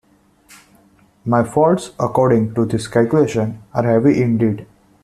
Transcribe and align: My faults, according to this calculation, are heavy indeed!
My 1.25 1.43
faults, 1.43 1.91
according 1.99 2.55
to 2.55 2.65
this 2.65 2.87
calculation, 2.87 3.61
are 3.71 3.83
heavy 3.83 4.19
indeed! 4.19 4.65